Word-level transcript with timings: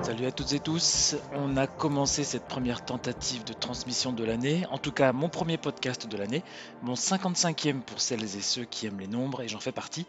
Salut 0.00 0.26
à 0.26 0.32
toutes 0.32 0.52
et 0.52 0.60
tous. 0.60 1.16
On 1.32 1.56
a 1.56 1.66
commencé 1.66 2.24
cette 2.24 2.46
première 2.46 2.82
tentative 2.82 3.44
de 3.44 3.52
transmission 3.52 4.12
de 4.12 4.24
l'année, 4.24 4.64
en 4.70 4.78
tout 4.78 4.92
cas 4.92 5.12
mon 5.12 5.28
premier 5.28 5.58
podcast 5.58 6.06
de 6.06 6.16
l'année, 6.16 6.44
mon 6.82 6.94
55e 6.94 7.82
pour 7.82 8.00
celles 8.00 8.22
et 8.22 8.40
ceux 8.40 8.64
qui 8.64 8.86
aiment 8.86 9.00
les 9.00 9.08
nombres, 9.08 9.42
et 9.42 9.48
j'en 9.48 9.60
fais 9.60 9.72
partie, 9.72 10.06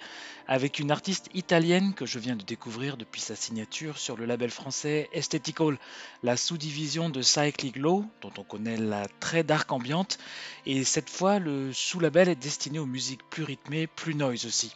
avec 0.48 0.80
une 0.80 0.92
artiste 0.92 1.30
italienne 1.34 1.94
que 1.94 2.06
je 2.06 2.20
viens 2.20 2.36
de 2.36 2.44
découvrir 2.44 2.98
depuis 2.98 3.20
sa 3.20 3.36
signature 3.36 3.98
sur 3.98 4.16
le 4.16 4.26
label 4.26 4.52
français 4.52 5.10
Aesthetical, 5.12 5.78
la 6.24 6.38
sous-division 6.38 7.10
de 7.10 7.22
Cyclic 7.22 7.76
Low, 7.76 8.06
dont 8.22 8.34
on 8.38 8.44
connaît 8.44 8.78
la 8.78 9.08
très 9.20 9.44
dark 9.44 9.72
ambiante, 9.72 10.18
et 10.66 10.84
cette 10.84 11.10
fois 11.10 11.40
le 11.40 11.74
sous-label 11.74 12.30
est 12.30 12.36
destiné 12.36 12.80
aux 12.80 12.86
musiques 12.86 13.28
plus 13.30 13.44
rythmées, 13.44 13.88
plus 13.88 14.16
noise 14.16 14.46
aussi. 14.46 14.74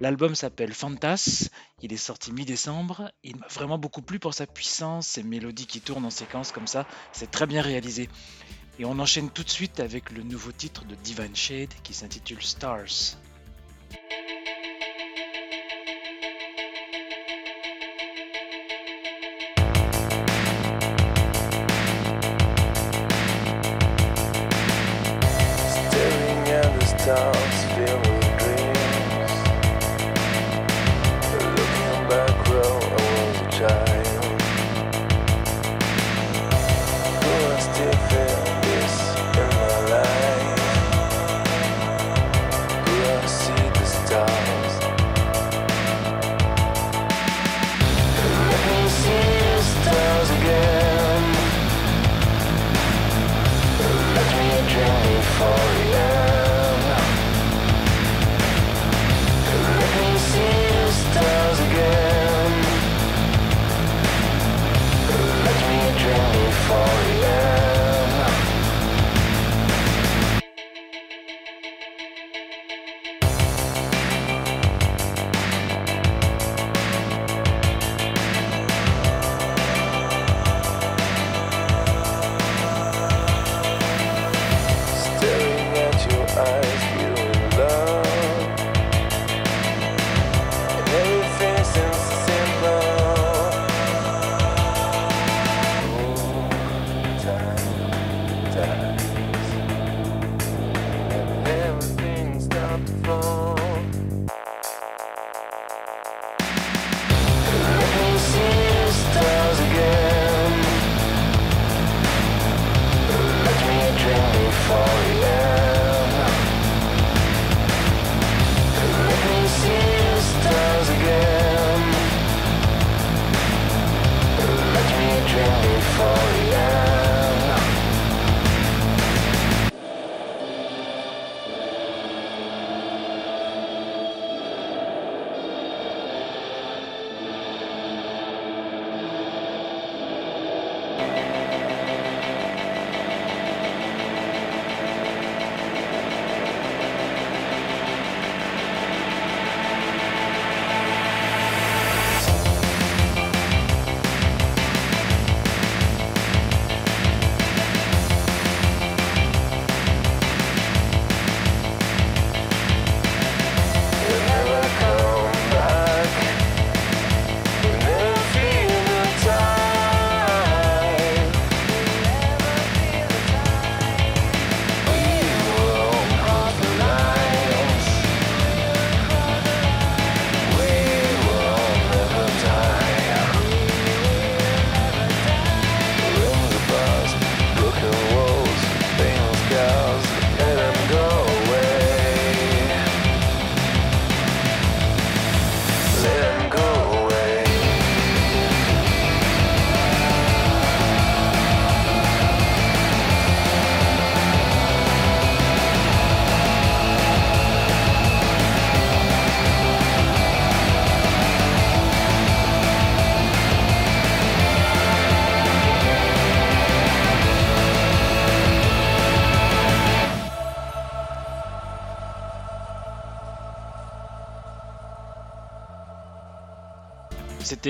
L'album 0.00 0.36
s'appelle 0.36 0.72
Fantas, 0.72 1.48
il 1.82 1.92
est 1.92 1.96
sorti 1.96 2.30
mi-décembre, 2.30 3.10
il 3.24 3.36
m'a 3.36 3.48
vraiment 3.48 3.78
beaucoup 3.78 4.00
plu 4.00 4.20
pour 4.20 4.32
sa 4.32 4.46
puissance, 4.46 5.08
ses 5.08 5.24
mélodies 5.24 5.66
qui 5.66 5.80
tournent 5.80 6.04
en 6.04 6.10
séquence 6.10 6.52
comme 6.52 6.68
ça, 6.68 6.86
c'est 7.12 7.30
très 7.30 7.46
bien 7.46 7.62
réalisé. 7.62 8.08
Et 8.78 8.84
on 8.84 8.98
enchaîne 9.00 9.28
tout 9.28 9.42
de 9.42 9.50
suite 9.50 9.80
avec 9.80 10.12
le 10.12 10.22
nouveau 10.22 10.52
titre 10.52 10.84
de 10.84 10.94
Divine 10.94 11.34
Shade 11.34 11.74
qui 11.82 11.94
s'intitule 11.94 12.42
Stars. 12.42 13.18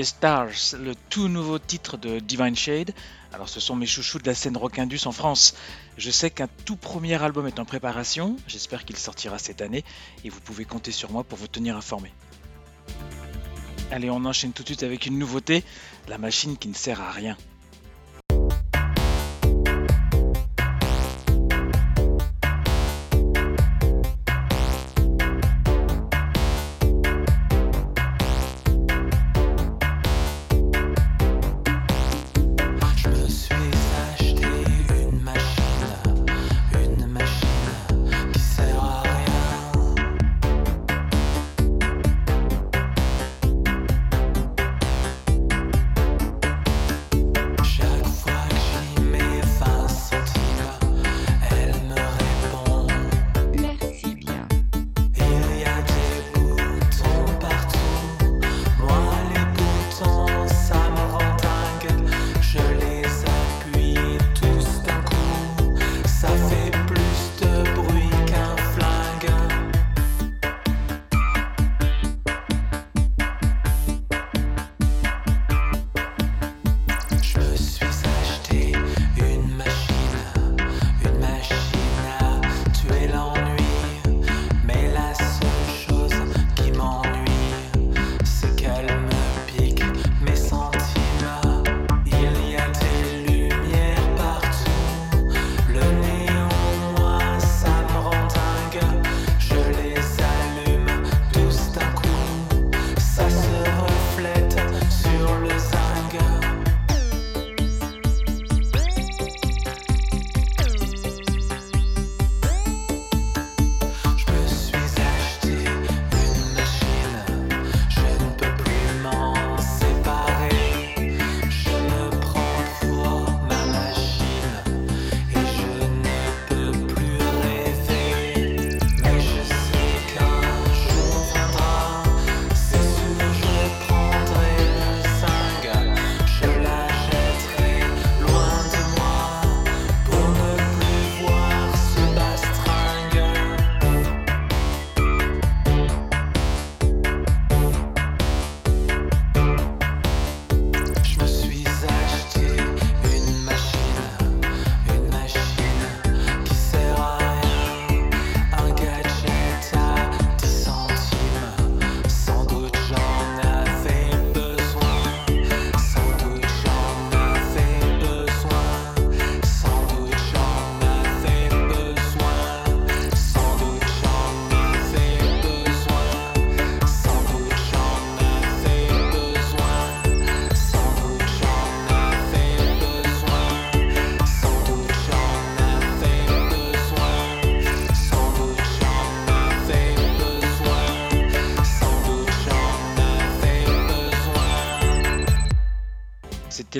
Stars, 0.03 0.75
le 0.79 0.93
tout 1.09 1.27
nouveau 1.27 1.59
titre 1.59 1.97
de 1.97 2.19
Divine 2.19 2.55
Shade. 2.55 2.93
Alors 3.33 3.49
ce 3.49 3.59
sont 3.59 3.75
mes 3.75 3.85
chouchous 3.85 4.19
de 4.19 4.27
la 4.27 4.35
scène 4.35 4.57
rockindus 4.57 5.05
en 5.05 5.11
France. 5.11 5.55
Je 5.97 6.11
sais 6.11 6.29
qu'un 6.29 6.47
tout 6.65 6.75
premier 6.75 7.21
album 7.21 7.47
est 7.47 7.59
en 7.59 7.65
préparation, 7.65 8.35
j'espère 8.47 8.85
qu'il 8.85 8.97
sortira 8.97 9.39
cette 9.39 9.61
année 9.61 9.83
et 10.23 10.29
vous 10.29 10.41
pouvez 10.41 10.65
compter 10.65 10.91
sur 10.91 11.11
moi 11.11 11.23
pour 11.23 11.37
vous 11.37 11.47
tenir 11.47 11.77
informé. 11.77 12.11
Allez, 13.91 14.09
on 14.09 14.25
enchaîne 14.25 14.53
tout 14.53 14.63
de 14.63 14.67
suite 14.67 14.83
avec 14.83 15.05
une 15.05 15.17
nouveauté, 15.17 15.63
la 16.07 16.17
machine 16.17 16.57
qui 16.57 16.67
ne 16.67 16.75
sert 16.75 17.01
à 17.01 17.11
rien. 17.11 17.37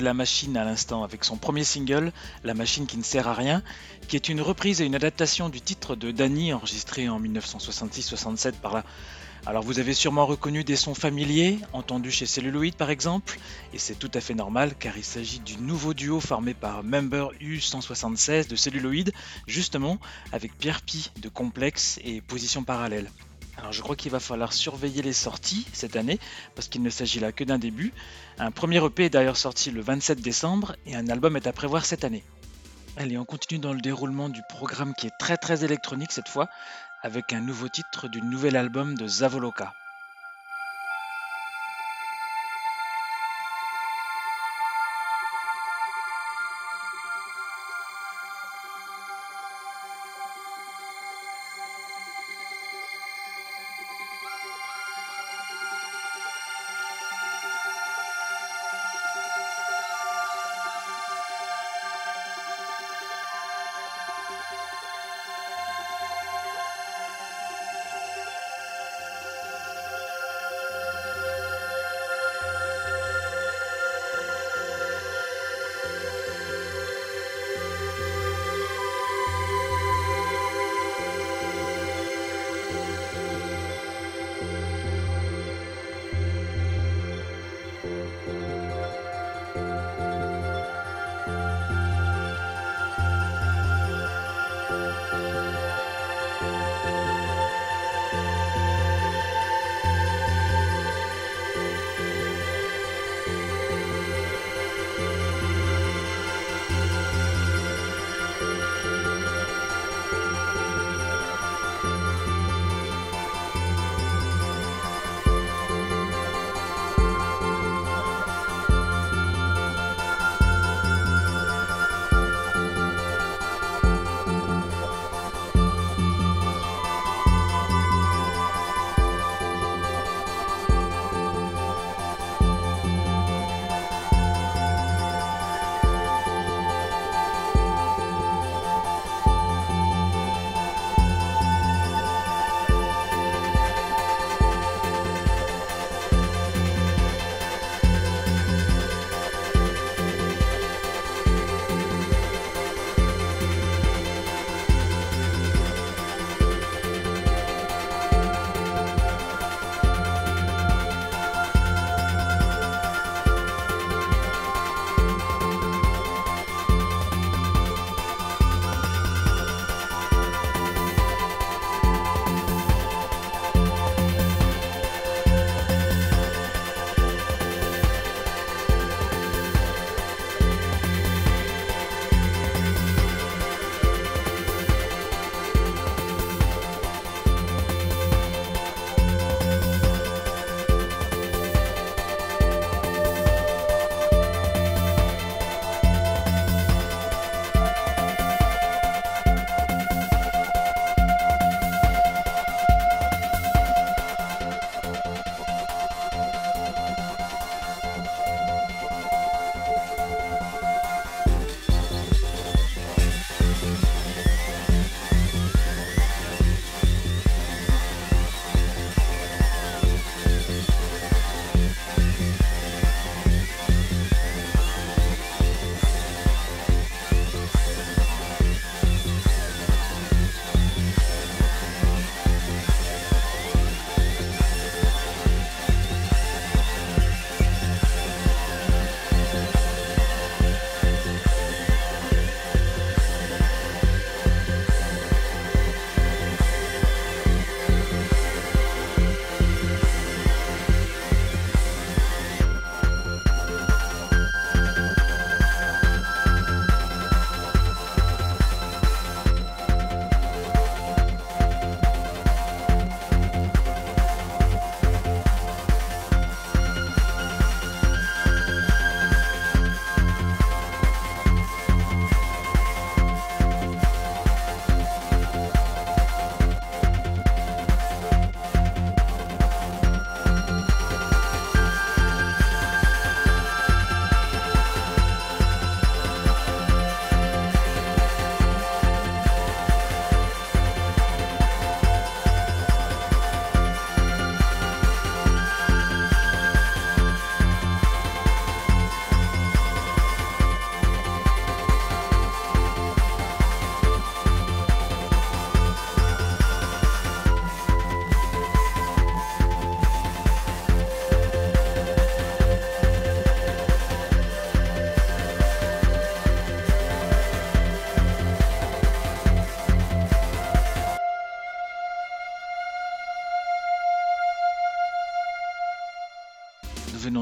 La 0.00 0.14
Machine 0.14 0.56
à 0.56 0.64
l'instant 0.64 1.04
avec 1.04 1.24
son 1.24 1.36
premier 1.36 1.64
single, 1.64 2.12
La 2.44 2.54
Machine 2.54 2.86
qui 2.86 2.96
ne 2.96 3.02
sert 3.02 3.28
à 3.28 3.34
rien, 3.34 3.62
qui 4.08 4.16
est 4.16 4.28
une 4.28 4.40
reprise 4.40 4.80
et 4.80 4.86
une 4.86 4.94
adaptation 4.94 5.48
du 5.48 5.60
titre 5.60 5.96
de 5.96 6.10
Danny 6.10 6.52
enregistré 6.52 7.08
en 7.08 7.20
1966-67 7.20 8.52
par 8.52 8.74
là. 8.74 8.84
Alors 9.46 9.62
vous 9.62 9.78
avez 9.78 9.94
sûrement 9.94 10.26
reconnu 10.26 10.64
des 10.64 10.76
sons 10.76 10.94
familiers, 10.94 11.58
entendus 11.72 12.10
chez 12.10 12.26
Celluloid 12.26 12.74
par 12.74 12.90
exemple, 12.90 13.38
et 13.72 13.78
c'est 13.78 13.94
tout 13.94 14.10
à 14.12 14.20
fait 14.20 14.34
normal 14.34 14.74
car 14.78 14.96
il 14.98 15.04
s'agit 15.04 15.40
du 15.40 15.56
nouveau 15.56 15.94
duo 15.94 16.20
formé 16.20 16.52
par 16.52 16.82
Member 16.82 17.28
U176 17.40 18.48
de 18.48 18.56
Celluloid, 18.56 19.10
justement 19.46 19.98
avec 20.32 20.56
Pierre 20.58 20.82
Pi 20.82 21.10
de 21.16 21.28
Complexe 21.28 21.98
et 22.04 22.20
Position 22.20 22.64
Parallèle. 22.64 23.10
Alors 23.56 23.72
je 23.72 23.82
crois 23.82 23.96
qu'il 23.96 24.10
va 24.10 24.20
falloir 24.20 24.52
surveiller 24.52 25.02
les 25.02 25.12
sorties 25.12 25.66
cette 25.72 25.96
année, 25.96 26.18
parce 26.54 26.68
qu'il 26.68 26.82
ne 26.82 26.90
s'agit 26.90 27.20
là 27.20 27.30
que 27.30 27.44
d'un 27.44 27.58
début. 27.58 27.92
Un 28.42 28.52
premier 28.52 28.82
EP 28.82 29.04
est 29.04 29.10
d'ailleurs 29.10 29.36
sorti 29.36 29.70
le 29.70 29.82
27 29.82 30.22
décembre, 30.22 30.74
et 30.86 30.96
un 30.96 31.08
album 31.08 31.36
est 31.36 31.46
à 31.46 31.52
prévoir 31.52 31.84
cette 31.84 32.04
année. 32.04 32.24
Allez, 32.96 33.18
on 33.18 33.26
continue 33.26 33.60
dans 33.60 33.74
le 33.74 33.82
déroulement 33.82 34.30
du 34.30 34.40
programme 34.48 34.94
qui 34.94 35.08
est 35.08 35.18
très 35.18 35.36
très 35.36 35.62
électronique 35.62 36.10
cette 36.10 36.30
fois, 36.30 36.48
avec 37.02 37.34
un 37.34 37.42
nouveau 37.42 37.68
titre 37.68 38.08
du 38.08 38.22
nouvel 38.22 38.56
album 38.56 38.96
de 38.96 39.06
Zavoloka. 39.06 39.74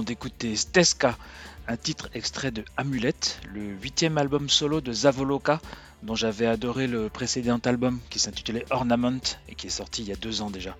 D'écouter 0.03 0.57
Steska, 0.57 1.17
un 1.67 1.77
titre 1.77 2.09
extrait 2.15 2.51
de 2.51 2.65
Amulette, 2.77 3.41
le 3.53 3.61
huitième 3.61 4.19
album 4.19 4.49
solo 4.49 4.81
de 4.81 4.93
Zavoloka, 4.93 5.61
dont 6.03 6.15
j'avais 6.15 6.47
adoré 6.47 6.87
le 6.87 7.09
précédent 7.09 7.61
album 7.65 7.99
qui 8.11 8.19
s'intitulait 8.19 8.65
Ornament 8.71 9.21
et 9.49 9.55
qui 9.55 9.67
est 9.67 9.71
sorti 9.71 10.03
il 10.03 10.09
y 10.09 10.13
a 10.13 10.17
deux 10.17 10.43
ans 10.43 10.51
déjà. 10.51 10.77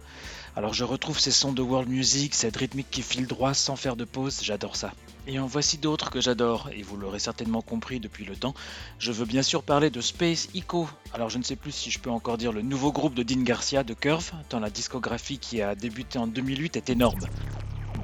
Alors 0.57 0.75
je 0.75 0.85
retrouve 0.85 1.21
ces 1.21 1.31
sons 1.31 1.53
de 1.53 1.63
world 1.63 1.89
music, 1.89 2.35
cette 2.35 2.57
rythmique 2.57 2.91
qui 2.91 3.03
file 3.03 3.27
droit 3.27 3.55
sans 3.55 3.77
faire 3.77 3.97
de 3.97 4.05
pause, 4.05 4.41
j'adore 4.43 4.77
ça. 4.77 4.93
Et 5.27 5.39
en 5.39 5.47
voici 5.47 5.79
d'autres 5.79 6.11
que 6.11 6.21
j'adore, 6.21 6.71
et 6.73 6.83
vous 6.83 6.97
l'aurez 6.97 7.19
certainement 7.19 7.61
compris 7.61 8.01
depuis 8.01 8.25
le 8.25 8.35
temps. 8.35 8.55
Je 8.99 9.13
veux 9.13 9.27
bien 9.27 9.43
sûr 9.43 9.63
parler 9.63 9.91
de 9.91 10.01
Space 10.01 10.49
Echo. 10.55 10.89
Alors 11.13 11.29
je 11.29 11.39
ne 11.39 11.43
sais 11.43 11.57
plus 11.57 11.73
si 11.73 11.91
je 11.91 11.99
peux 11.99 12.11
encore 12.11 12.39
dire 12.39 12.53
le 12.53 12.63
nouveau 12.63 12.93
groupe 12.93 13.15
de 13.15 13.23
Dean 13.23 13.43
Garcia 13.43 13.85
de 13.85 13.95
Curve, 13.95 14.33
tant 14.49 14.59
la 14.59 14.71
discographie 14.71 15.39
qui 15.39 15.61
a 15.61 15.75
débuté 15.75 16.19
en 16.19 16.27
2008 16.27 16.77
est 16.77 16.91
énorme. 16.91 17.21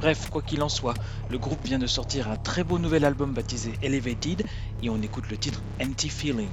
Bref, 0.04 0.28
quoi 0.28 0.42
qu'il 0.42 0.62
en 0.62 0.68
soit, 0.68 0.92
le 1.30 1.38
groupe 1.38 1.64
vient 1.64 1.78
de 1.78 1.86
sortir 1.86 2.28
un 2.28 2.36
très 2.36 2.62
beau 2.62 2.78
nouvel 2.78 3.06
album 3.06 3.32
baptisé 3.32 3.72
Elevated, 3.82 4.44
et 4.82 4.90
on 4.90 5.00
écoute 5.00 5.30
le 5.30 5.38
titre 5.38 5.62
Empty 5.80 6.10
Feeling. 6.10 6.50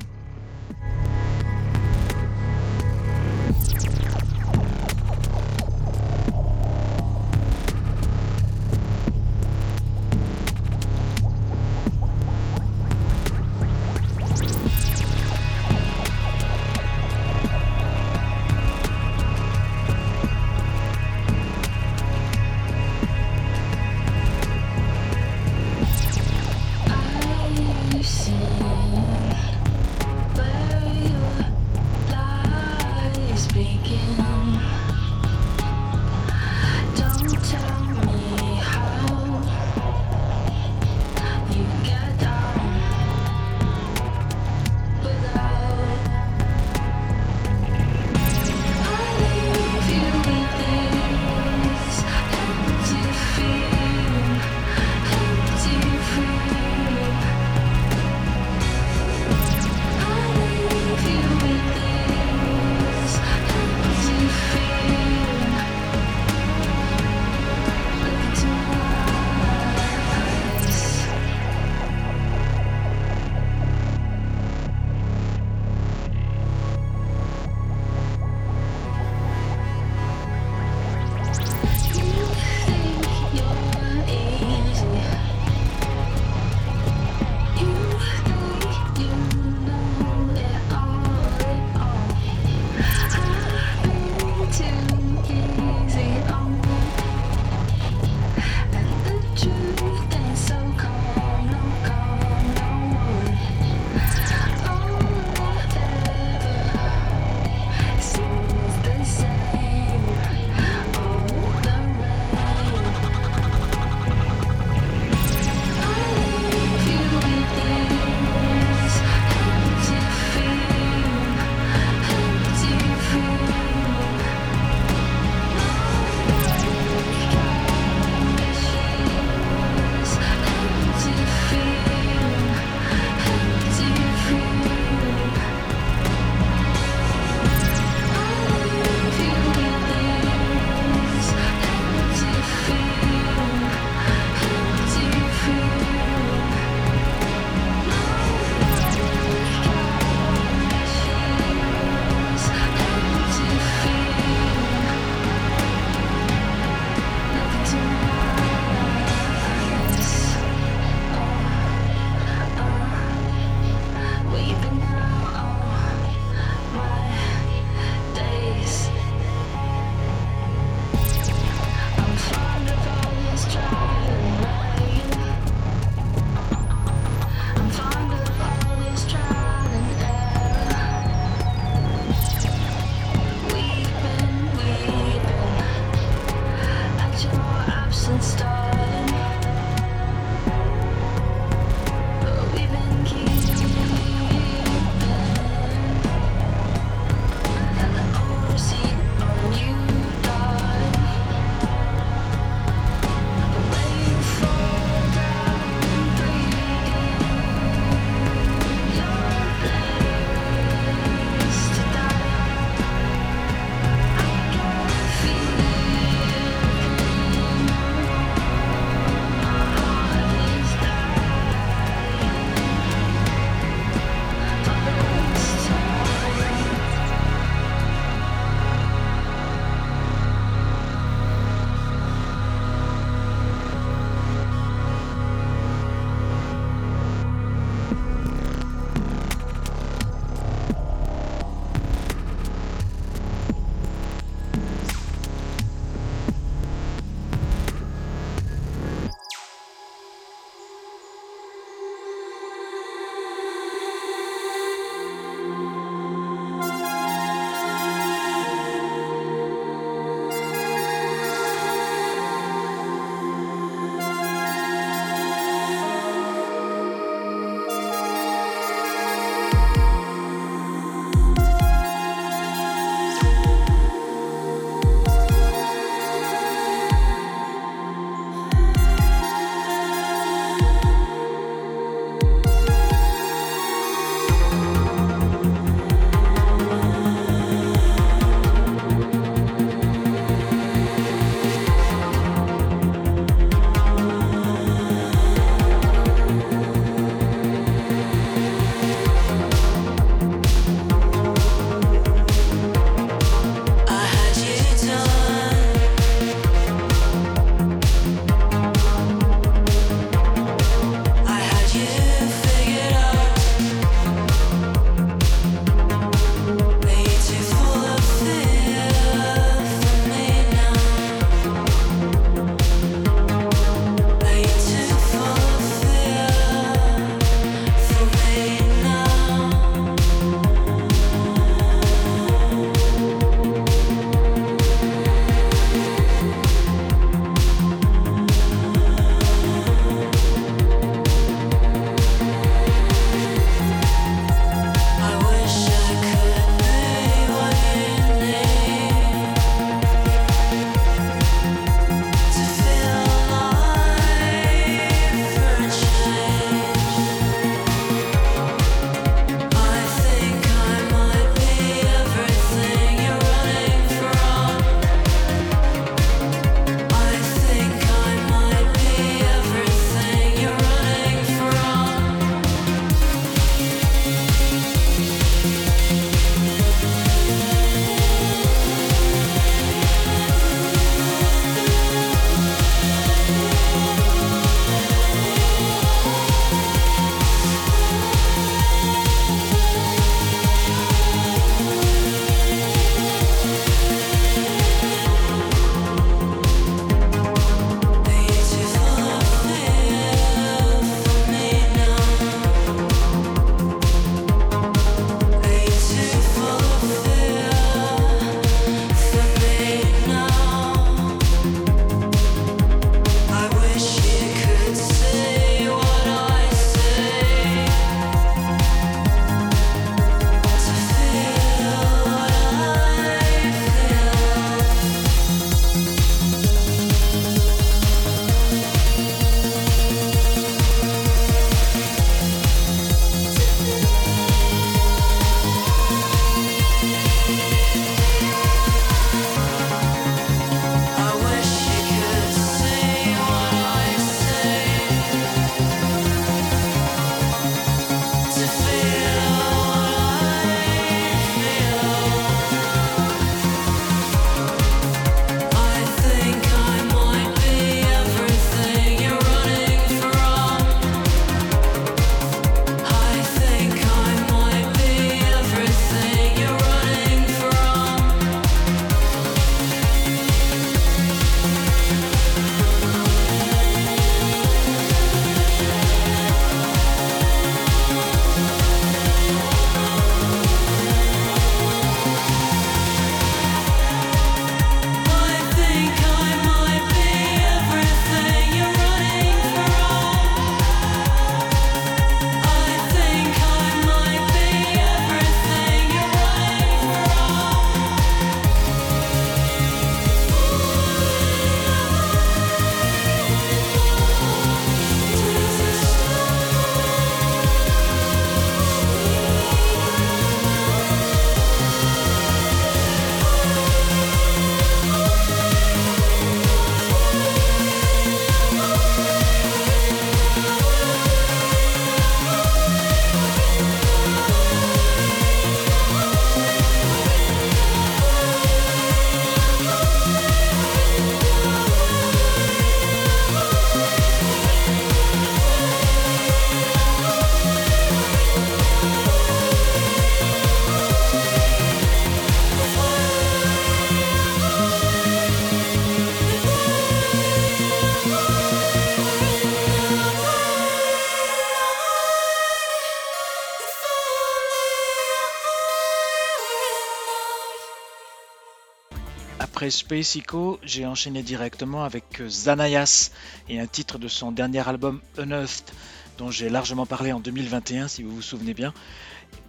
Space 559.71 560.17
Echo, 560.17 560.59
j'ai 560.63 560.85
enchaîné 560.85 561.23
directement 561.23 561.83
avec 561.83 562.21
Zanayas 562.27 563.11
et 563.49 563.59
un 563.59 563.67
titre 563.67 563.97
de 563.97 564.07
son 564.07 564.31
dernier 564.31 564.67
album 564.67 565.01
Unearthed, 565.17 565.73
dont 566.17 566.29
j'ai 566.29 566.49
largement 566.49 566.85
parlé 566.85 567.13
en 567.13 567.19
2021 567.19 567.87
si 567.87 568.03
vous 568.03 568.15
vous 568.15 568.21
souvenez 568.21 568.53
bien. 568.53 568.73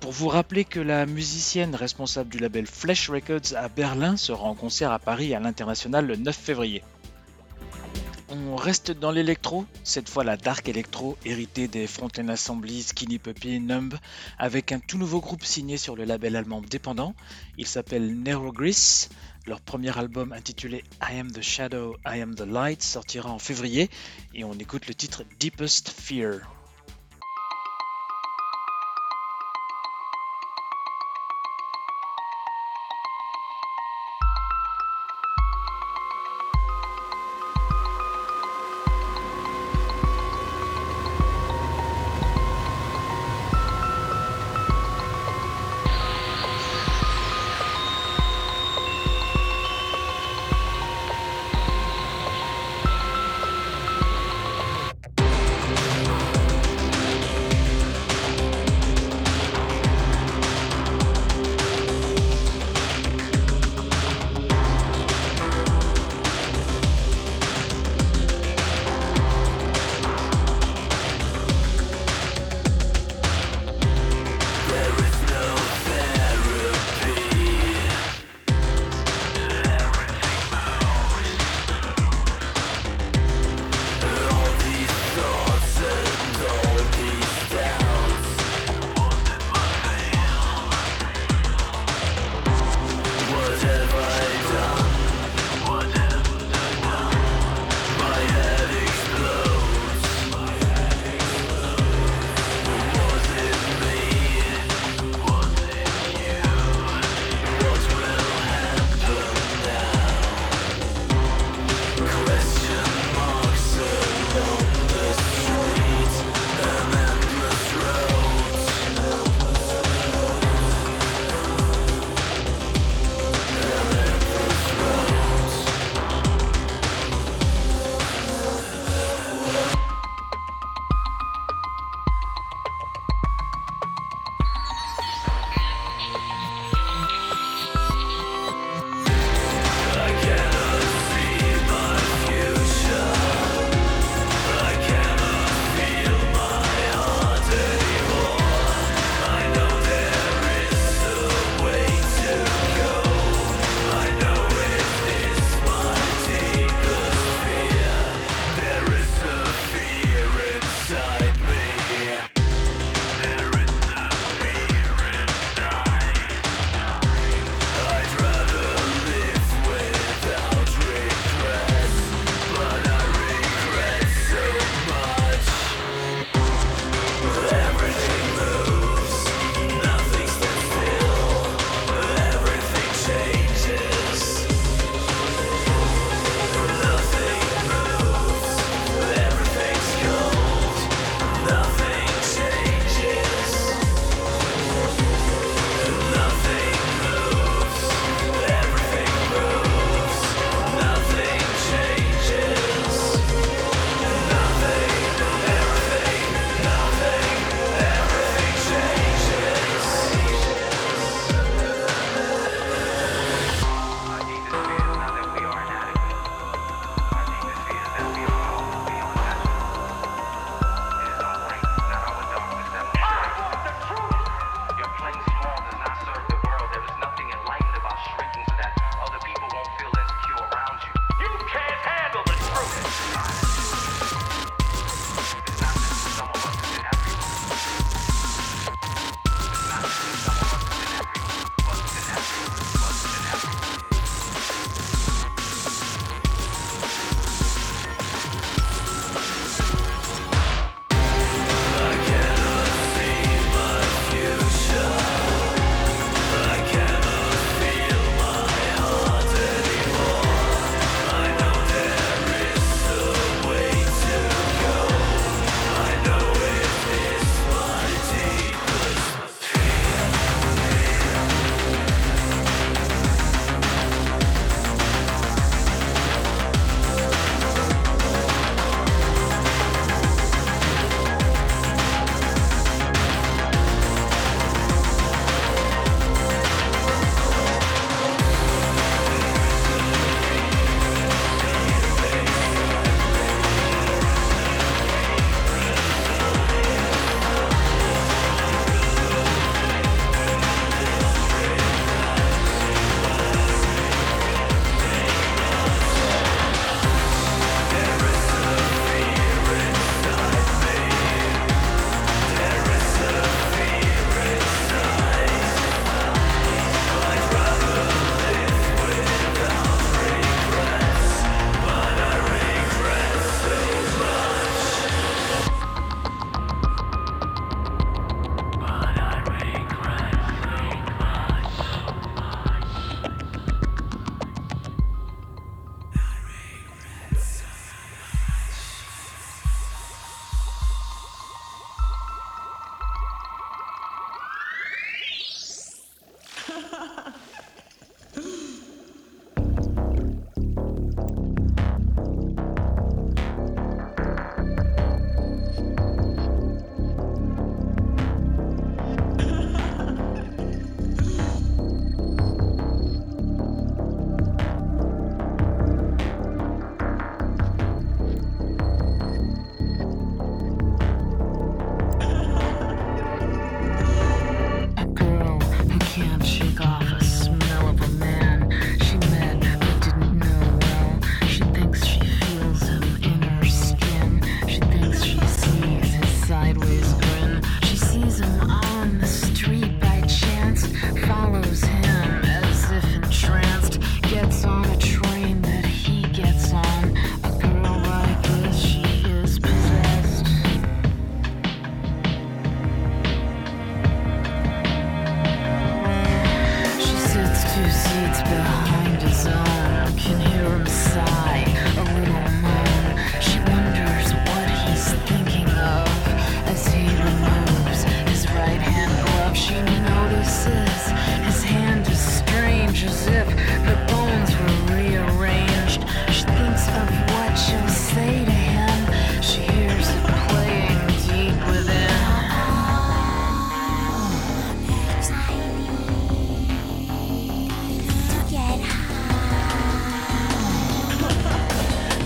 Pour 0.00 0.12
vous 0.12 0.28
rappeler 0.28 0.64
que 0.64 0.80
la 0.80 1.06
musicienne 1.06 1.74
responsable 1.74 2.30
du 2.30 2.38
label 2.38 2.66
Flash 2.66 3.10
Records 3.10 3.56
à 3.56 3.68
Berlin 3.68 4.16
sera 4.16 4.44
en 4.44 4.54
concert 4.54 4.92
à 4.92 4.98
Paris 4.98 5.34
à 5.34 5.40
l'international 5.40 6.06
le 6.06 6.16
9 6.16 6.36
février. 6.36 6.82
On 8.34 8.56
reste 8.56 8.92
dans 8.92 9.10
l'électro, 9.10 9.66
cette 9.84 10.08
fois 10.08 10.24
la 10.24 10.38
dark 10.38 10.66
electro 10.66 11.18
héritée 11.26 11.68
des 11.68 11.86
Frontline 11.86 12.30
Assemblies, 12.30 12.84
Skinny 12.84 13.18
Puppy, 13.18 13.60
Numb, 13.60 13.94
avec 14.38 14.72
un 14.72 14.78
tout 14.78 14.96
nouveau 14.96 15.20
groupe 15.20 15.44
signé 15.44 15.76
sur 15.76 15.96
le 15.96 16.04
label 16.04 16.36
allemand 16.36 16.62
dépendant. 16.62 17.14
Il 17.58 17.66
s'appelle 17.66 18.18
Neurogris. 18.22 19.08
Leur 19.46 19.60
premier 19.60 19.96
album 19.98 20.32
intitulé 20.32 20.84
I 21.02 21.18
Am 21.18 21.32
the 21.32 21.42
Shadow, 21.42 21.96
I 22.06 22.20
Am 22.20 22.36
the 22.36 22.46
Light 22.46 22.80
sortira 22.80 23.28
en 23.30 23.40
février 23.40 23.90
et 24.34 24.44
on 24.44 24.52
écoute 24.52 24.86
le 24.86 24.94
titre 24.94 25.24
Deepest 25.40 25.88
Fear. 25.88 26.40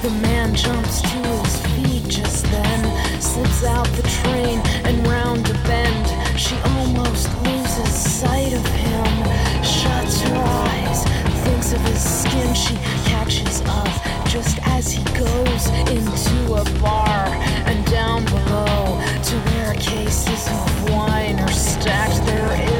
The 0.06 0.12
man 0.22 0.54
jumps 0.54 1.00
to 1.00 1.08
his 1.08 1.56
feet 1.74 2.06
just 2.08 2.44
then, 2.44 3.20
slips 3.20 3.64
out 3.64 3.88
the 3.88 4.04
train 4.04 4.60
and 4.84 5.04
round 5.04 5.50
a 5.50 5.54
bend. 5.64 6.38
She 6.38 6.54
almost 6.76 7.26
loses 7.42 7.92
sight 7.92 8.52
of 8.52 8.64
him, 8.64 9.64
shuts 9.64 10.20
her 10.20 10.36
eyes, 10.36 11.02
thinks 11.42 11.72
of 11.72 11.80
his 11.80 12.00
skin. 12.00 12.54
She 12.54 12.76
catches 13.10 13.62
up 13.62 13.90
just 14.28 14.60
as 14.62 14.92
he 14.92 15.02
goes 15.18 15.66
into 15.90 16.54
a 16.54 16.64
bar 16.80 17.26
and 17.66 17.84
down 17.86 18.24
below 18.26 19.02
to 19.24 19.36
where 19.50 19.74
cases 19.74 20.46
of 20.46 20.90
wine 20.90 21.40
are 21.40 21.50
stacked. 21.50 22.24
There 22.26 22.70
is 22.70 22.75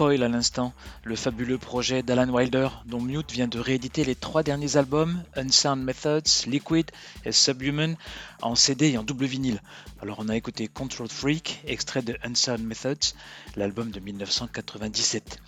À 0.00 0.16
l'instant, 0.28 0.72
le 1.04 1.14
fabuleux 1.14 1.58
projet 1.58 2.02
d'Alan 2.02 2.30
Wilder 2.30 2.68
dont 2.86 3.02
Mute 3.02 3.32
vient 3.32 3.48
de 3.48 3.58
rééditer 3.58 4.02
les 4.02 4.14
trois 4.14 4.42
derniers 4.42 4.78
albums, 4.78 5.22
Unsound 5.36 5.84
Methods, 5.84 6.46
Liquid 6.46 6.90
et 7.26 7.32
Subhuman, 7.32 7.96
en 8.40 8.54
CD 8.54 8.92
et 8.92 8.98
en 8.98 9.02
double 9.02 9.26
vinyle. 9.26 9.60
Alors 10.00 10.16
on 10.18 10.30
a 10.30 10.36
écouté 10.36 10.68
Control 10.68 11.08
Freak, 11.08 11.60
extrait 11.66 12.00
de 12.00 12.16
Unsound 12.24 12.64
Methods, 12.64 13.14
l'album 13.56 13.90
de 13.90 14.00
1997. 14.00 15.38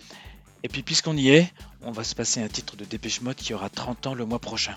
Et 0.65 0.69
puis 0.69 0.83
puisqu'on 0.83 1.17
y 1.17 1.31
est, 1.31 1.51
on 1.81 1.91
va 1.91 2.05
se 2.05 2.15
passer 2.15 2.43
un 2.43 2.49
titre 2.49 2.77
de 2.77 2.85
Dépêche 2.85 3.23
Mode 3.23 3.37
qui 3.37 3.55
aura 3.55 3.71
30 3.71 4.09
ans 4.09 4.15
le 4.15 4.27
mois 4.27 4.39
prochain. 4.39 4.77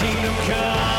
kingdom 0.00 0.34
come. 0.46 0.97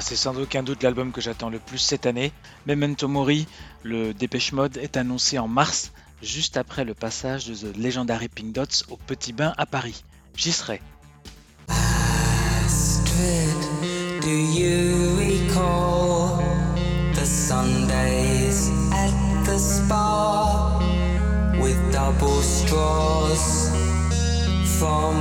Sans 0.00 0.38
aucun 0.38 0.62
doute 0.62 0.82
l'album 0.82 1.12
que 1.12 1.20
j'attends 1.20 1.50
le 1.50 1.58
plus 1.58 1.78
cette 1.78 2.06
année. 2.06 2.32
Memento 2.66 3.08
Mori, 3.08 3.46
le 3.82 4.14
Dépêche 4.14 4.52
Mode, 4.52 4.76
est 4.76 4.96
annoncé 4.96 5.38
en 5.38 5.48
mars, 5.48 5.92
juste 6.22 6.56
après 6.56 6.84
le 6.84 6.94
passage 6.94 7.46
de 7.46 7.54
The 7.54 7.76
Legendary 7.76 8.28
Pink 8.28 8.52
Dots 8.52 8.84
au 8.90 8.96
Petit 8.96 9.32
Bain 9.32 9.52
à 9.56 9.66
Paris. 9.66 10.04
J'y 10.36 10.52
serai. 10.52 10.80
do 14.24 14.30
you 14.30 15.16
recall 15.18 16.38
the 17.12 17.26
Sundays 17.26 18.70
at 18.90 19.44
the 19.44 19.58
spa 19.58 20.78
with 21.60 21.76
double 21.92 22.40
straws 22.40 23.68
from 24.78 25.14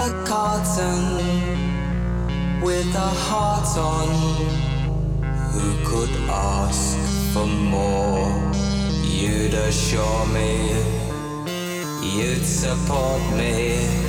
a 0.00 0.24
carton? 0.24 1.57
With 2.62 2.94
a 2.94 3.10
heart 3.28 3.76
on. 3.78 4.08
Who 5.52 5.68
could 5.84 6.10
ask 6.28 6.96
for 7.32 7.46
more? 7.46 8.52
You'd 9.02 9.54
assure 9.54 10.26
me, 10.26 10.72
you'd 12.02 12.44
support 12.44 13.22
me 13.36 14.08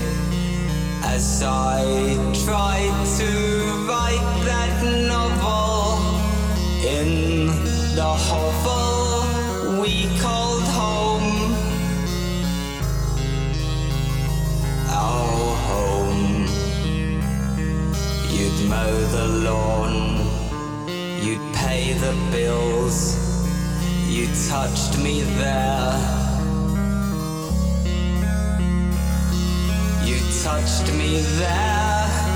as 1.04 1.42
I 1.44 1.84
tried 2.46 2.96
to 3.20 3.30
write 3.88 4.30
that 4.46 4.84
novel 5.08 5.98
in 6.86 7.48
the 7.96 8.12
hovel 8.28 9.82
we 9.82 10.08
called 10.20 10.49
mow 18.70 18.94
the 19.12 19.28
lawn, 19.46 19.96
you'd 21.24 21.42
pay 21.56 21.94
the 21.94 22.14
bills, 22.32 22.98
you 24.08 24.28
touched 24.48 24.98
me 25.00 25.22
there. 25.42 25.96
You 30.06 30.18
touched 30.44 30.94
me 30.94 31.22
there. 31.40 32.29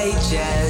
I 0.00 0.12
just 0.12 0.69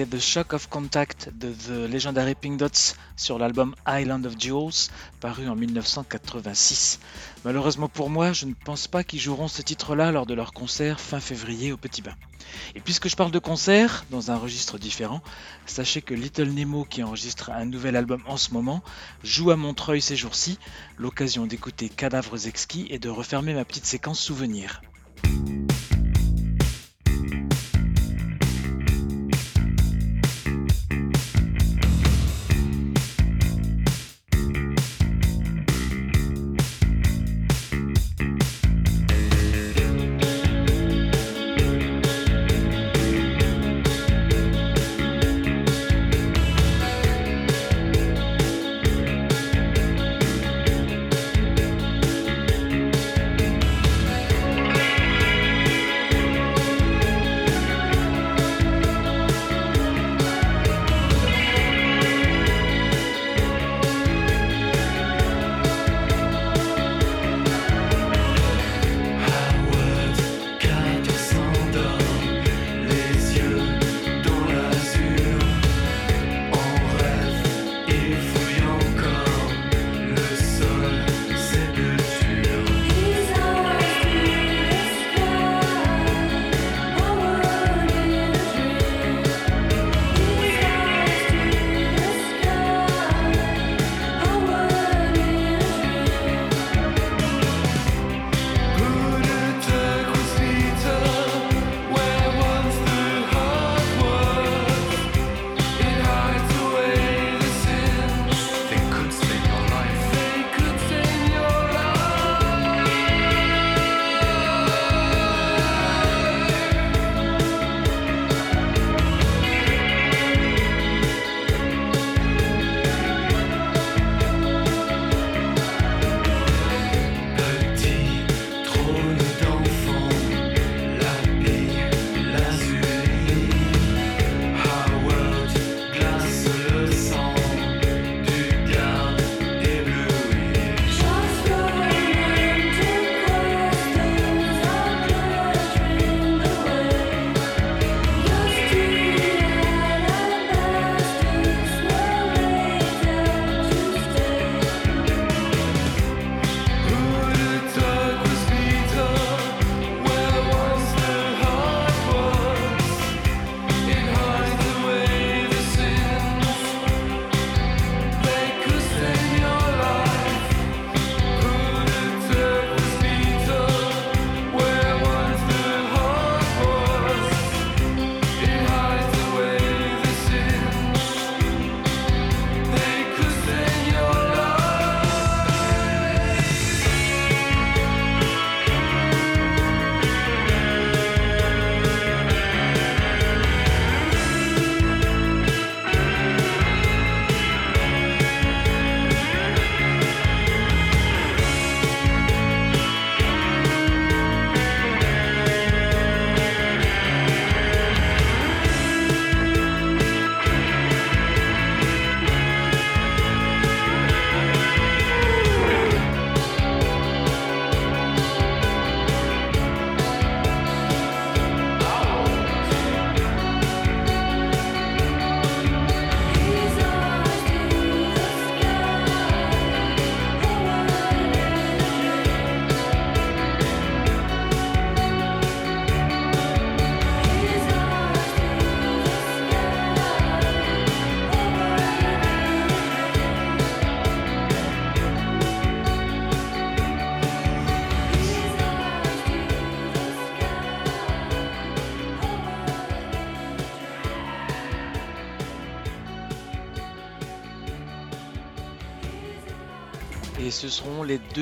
c'était 0.00 0.16
The 0.16 0.20
Shock 0.20 0.52
of 0.54 0.68
Contact 0.68 1.30
de 1.34 1.52
The 1.52 1.90
Legendary 1.92 2.34
Pink 2.34 2.58
Dots 2.58 2.94
sur 3.16 3.38
l'album 3.38 3.74
Island 3.86 4.24
of 4.24 4.34
Jewels, 4.38 4.88
paru 5.20 5.46
en 5.46 5.54
1986. 5.54 7.00
Malheureusement 7.44 7.88
pour 7.88 8.08
moi, 8.08 8.32
je 8.32 8.46
ne 8.46 8.54
pense 8.54 8.88
pas 8.88 9.04
qu'ils 9.04 9.20
joueront 9.20 9.48
ce 9.48 9.60
titre-là 9.60 10.10
lors 10.10 10.24
de 10.24 10.32
leur 10.32 10.54
concert 10.54 11.00
fin 11.00 11.20
février 11.20 11.70
au 11.72 11.76
Petit 11.76 12.00
Bain. 12.00 12.14
Et 12.74 12.80
puisque 12.80 13.08
je 13.08 13.16
parle 13.16 13.30
de 13.30 13.38
concert, 13.38 14.06
dans 14.10 14.30
un 14.30 14.36
registre 14.36 14.78
différent, 14.78 15.22
sachez 15.66 16.00
que 16.00 16.14
Little 16.14 16.48
Nemo, 16.48 16.84
qui 16.84 17.02
enregistre 17.02 17.50
un 17.50 17.66
nouvel 17.66 17.94
album 17.94 18.22
en 18.26 18.38
ce 18.38 18.54
moment, 18.54 18.82
joue 19.22 19.50
à 19.50 19.56
Montreuil 19.56 20.00
ces 20.00 20.16
jours-ci, 20.16 20.58
l'occasion 20.96 21.46
d'écouter 21.46 21.90
Cadavres 21.90 22.46
Exquis 22.46 22.86
et 22.88 22.98
de 22.98 23.10
refermer 23.10 23.52
ma 23.52 23.66
petite 23.66 23.86
séquence 23.86 24.20
souvenir. 24.20 24.80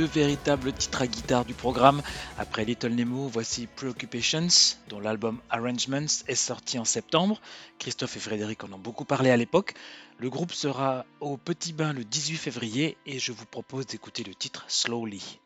Véritables 0.09 0.72
titres 0.72 1.02
à 1.02 1.06
guitare 1.06 1.44
du 1.44 1.54
programme. 1.54 2.02
Après 2.38 2.64
Little 2.64 2.94
Nemo, 2.94 3.28
voici 3.28 3.66
Preoccupations, 3.66 4.48
dont 4.88 5.00
l'album 5.00 5.38
Arrangements 5.50 6.24
est 6.26 6.34
sorti 6.34 6.78
en 6.78 6.84
septembre. 6.84 7.40
Christophe 7.78 8.16
et 8.16 8.20
Frédéric 8.20 8.64
en 8.64 8.72
ont 8.72 8.78
beaucoup 8.78 9.04
parlé 9.04 9.30
à 9.30 9.36
l'époque. 9.36 9.74
Le 10.18 10.30
groupe 10.30 10.52
sera 10.52 11.04
au 11.20 11.36
Petit 11.36 11.72
Bain 11.72 11.92
le 11.92 12.04
18 12.04 12.36
février 12.36 12.96
et 13.06 13.18
je 13.18 13.32
vous 13.32 13.46
propose 13.46 13.86
d'écouter 13.86 14.24
le 14.24 14.34
titre 14.34 14.64
Slowly. 14.68 15.38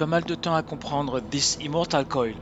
Pas 0.00 0.06
mal 0.06 0.24
de 0.24 0.34
temps 0.34 0.54
à 0.54 0.62
comprendre 0.62 1.20
This 1.20 1.58
Immortal 1.60 2.06
Coil, 2.06 2.38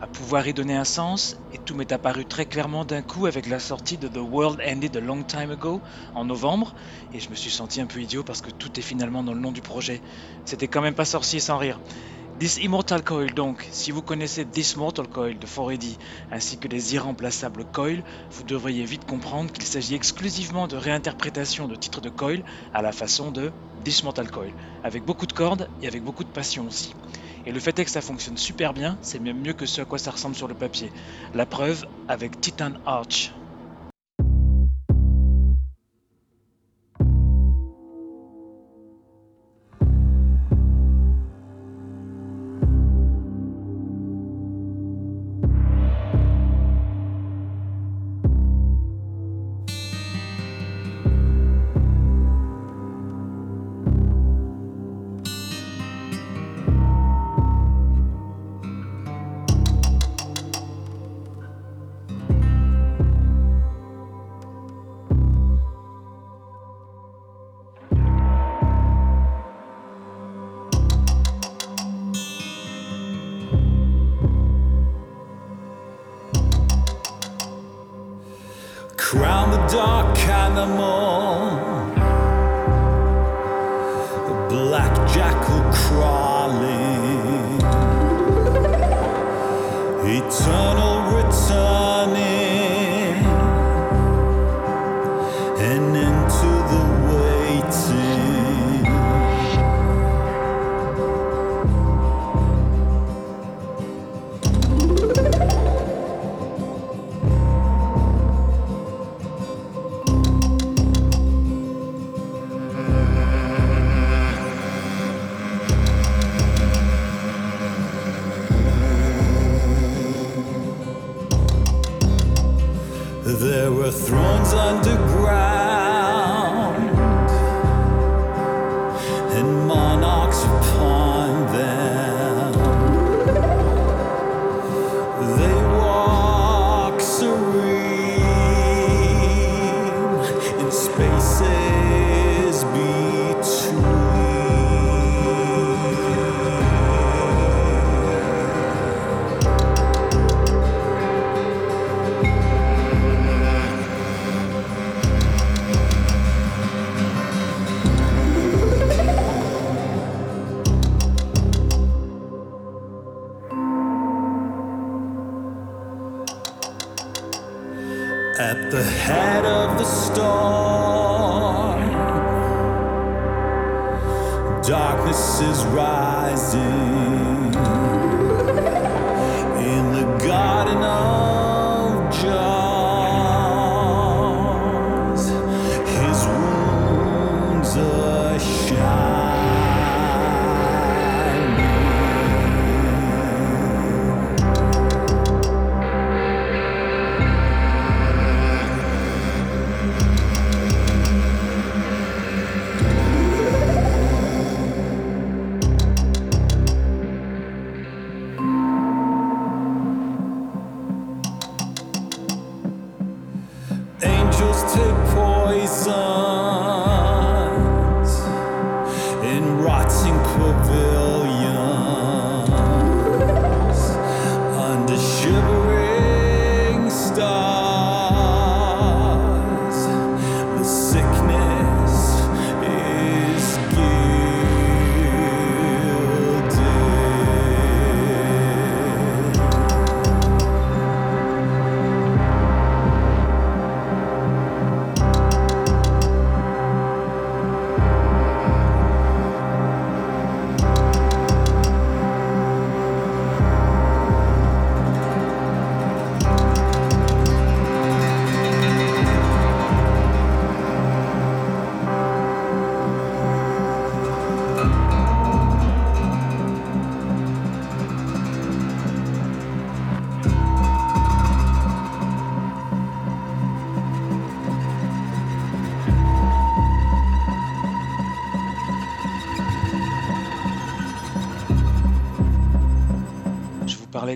à 0.00 0.06
pouvoir 0.06 0.48
y 0.48 0.54
donner 0.54 0.74
un 0.74 0.86
sens, 0.86 1.36
et 1.50 1.58
tout 1.58 1.74
m'est 1.74 1.92
apparu 1.92 2.24
très 2.24 2.46
clairement 2.46 2.86
d'un 2.86 3.02
coup 3.02 3.26
avec 3.26 3.44
la 3.44 3.60
sortie 3.60 3.98
de 3.98 4.08
The 4.08 4.16
World 4.16 4.62
Ended 4.66 4.96
a 4.96 5.00
Long 5.00 5.22
Time 5.22 5.50
Ago 5.50 5.82
en 6.14 6.24
novembre, 6.24 6.72
et 7.12 7.20
je 7.20 7.28
me 7.28 7.34
suis 7.34 7.50
senti 7.50 7.82
un 7.82 7.86
peu 7.86 8.00
idiot 8.00 8.24
parce 8.24 8.40
que 8.40 8.50
tout 8.50 8.80
est 8.80 8.82
finalement 8.82 9.22
dans 9.22 9.34
le 9.34 9.40
nom 9.40 9.52
du 9.52 9.60
projet. 9.60 10.00
C'était 10.46 10.68
quand 10.68 10.80
même 10.80 10.94
pas 10.94 11.04
sorcier 11.04 11.38
sans 11.38 11.58
rire. 11.58 11.82
This 12.42 12.56
Immortal 12.56 13.04
Coil 13.04 13.32
donc, 13.34 13.68
si 13.70 13.92
vous 13.92 14.02
connaissez 14.02 14.44
This 14.44 14.74
Mortal 14.74 15.06
Coil 15.06 15.38
de 15.38 15.46
Foreddy 15.46 15.96
ainsi 16.28 16.58
que 16.58 16.66
les 16.66 16.92
irremplaçables 16.92 17.64
Coil, 17.64 18.02
vous 18.32 18.42
devriez 18.42 18.84
vite 18.84 19.04
comprendre 19.04 19.52
qu'il 19.52 19.64
s'agit 19.64 19.94
exclusivement 19.94 20.66
de 20.66 20.74
réinterprétation 20.74 21.68
de 21.68 21.76
titres 21.76 22.00
de 22.00 22.10
Coil 22.10 22.42
à 22.72 22.82
la 22.82 22.90
façon 22.90 23.30
de 23.30 23.52
This 23.84 24.02
Mortal 24.02 24.28
Coil, 24.28 24.56
avec 24.82 25.04
beaucoup 25.04 25.28
de 25.28 25.32
cordes 25.32 25.68
et 25.80 25.86
avec 25.86 26.02
beaucoup 26.02 26.24
de 26.24 26.30
passion 26.30 26.66
aussi. 26.66 26.94
Et 27.46 27.52
le 27.52 27.60
fait 27.60 27.78
est 27.78 27.84
que 27.84 27.92
ça 27.92 28.02
fonctionne 28.02 28.36
super 28.36 28.74
bien, 28.74 28.98
c'est 29.02 29.20
même 29.20 29.40
mieux 29.40 29.54
que 29.54 29.66
ce 29.66 29.80
à 29.80 29.84
quoi 29.84 30.00
ça 30.00 30.10
ressemble 30.10 30.34
sur 30.34 30.48
le 30.48 30.56
papier. 30.56 30.92
La 31.34 31.46
preuve 31.46 31.86
avec 32.08 32.40
Titan 32.40 32.72
Arch. 32.84 33.32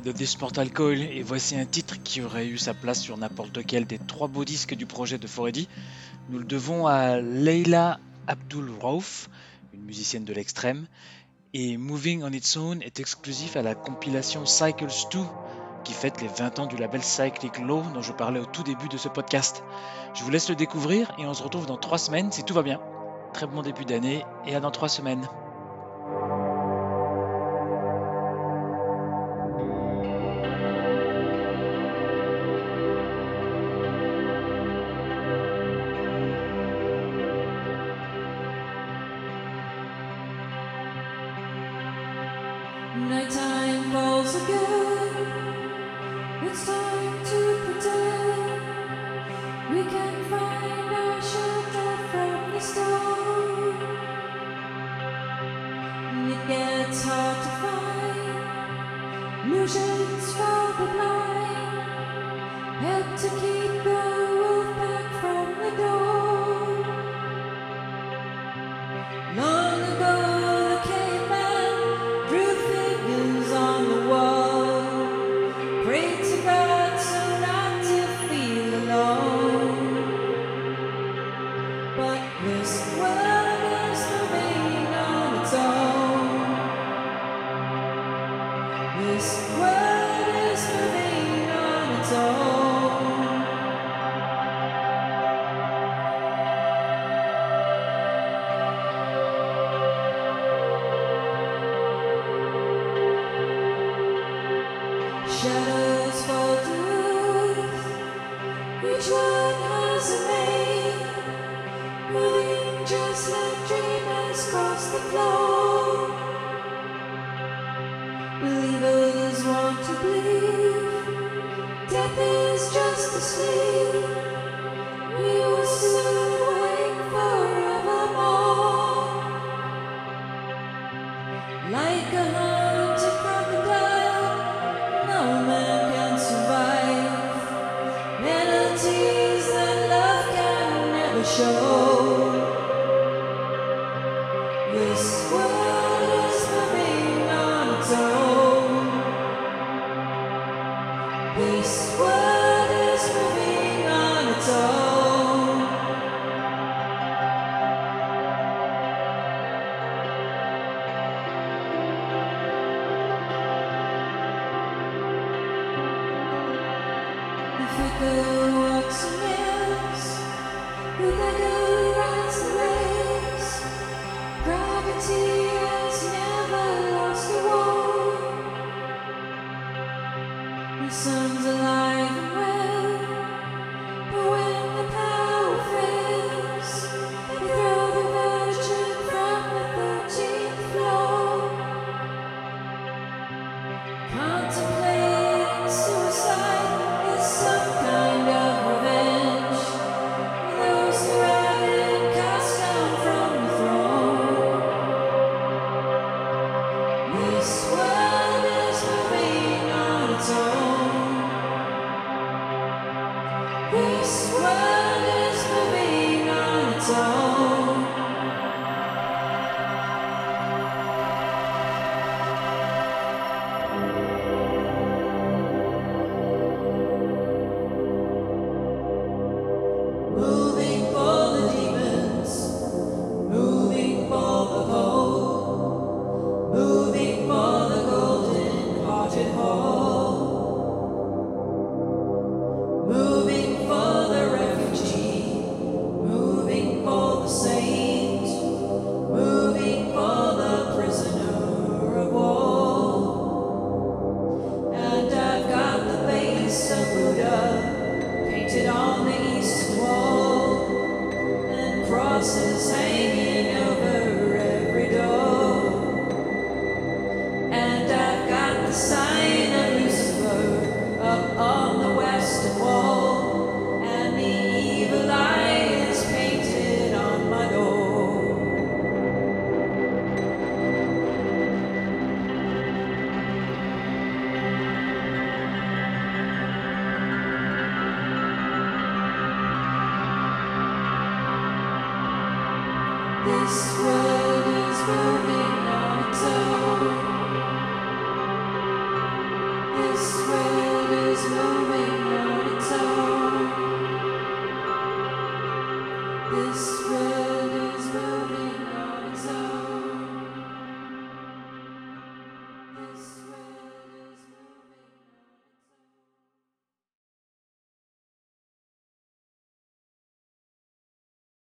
De 0.06 0.12
This 0.12 0.40
Mortal 0.40 0.72
Coil 0.72 1.02
et 1.02 1.22
voici 1.24 1.56
un 1.56 1.64
titre 1.64 1.96
qui 2.00 2.22
aurait 2.22 2.46
eu 2.46 2.58
sa 2.58 2.74
place 2.74 3.02
sur 3.02 3.16
n'importe 3.16 3.56
lequel 3.56 3.86
des 3.86 3.98
trois 3.98 4.28
beaux 4.28 4.44
disques 4.44 4.76
du 4.76 4.86
projet 4.86 5.18
de 5.18 5.26
Foredi. 5.26 5.68
Nous 6.30 6.38
le 6.38 6.44
devons 6.44 6.86
à 6.86 7.18
Leila 7.18 7.98
Abdul 8.28 8.70
Rauf, 8.80 9.28
une 9.74 9.82
musicienne 9.82 10.24
de 10.24 10.32
l'extrême, 10.32 10.86
et 11.54 11.76
Moving 11.76 12.22
on 12.22 12.30
Its 12.30 12.56
Own 12.56 12.82
est 12.82 13.00
exclusif 13.00 13.56
à 13.56 13.62
la 13.62 13.74
compilation 13.74 14.46
Cycles 14.46 14.86
2 15.12 15.18
qui 15.82 15.92
fête 15.92 16.22
les 16.22 16.28
20 16.28 16.60
ans 16.60 16.66
du 16.66 16.76
label 16.76 17.02
Cyclic 17.02 17.58
Law 17.58 17.82
dont 17.92 18.02
je 18.02 18.12
parlais 18.12 18.38
au 18.38 18.46
tout 18.46 18.62
début 18.62 18.88
de 18.88 18.98
ce 18.98 19.08
podcast. 19.08 19.64
Je 20.14 20.22
vous 20.22 20.30
laisse 20.30 20.48
le 20.48 20.54
découvrir 20.54 21.12
et 21.18 21.26
on 21.26 21.34
se 21.34 21.42
retrouve 21.42 21.66
dans 21.66 21.78
trois 21.78 21.98
semaines 21.98 22.30
si 22.30 22.44
tout 22.44 22.54
va 22.54 22.62
bien. 22.62 22.80
Très 23.32 23.48
bon 23.48 23.60
début 23.60 23.84
d'année 23.84 24.22
et 24.46 24.54
à 24.54 24.60
dans 24.60 24.70
trois 24.70 24.88
semaines. 24.88 25.26
Help 62.80 63.16
to 63.16 63.28
keep 63.40 63.84
the 63.84 64.15